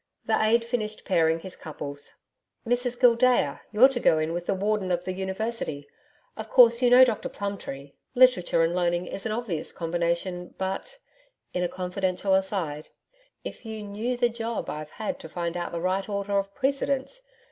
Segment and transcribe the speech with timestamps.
[0.25, 2.21] The AIDE finished pairing his couples.
[2.67, 5.87] 'Mrs Gildea, you're to go in with the Warden of the University.
[6.35, 7.93] Of course you know Dr Plumtree?
[8.15, 10.97] Literature and learning is an obvious combination, but'
[11.53, 12.89] (in a confidential aside)
[13.43, 17.21] 'if you KNEW the job I've had to find out the right order of precedence.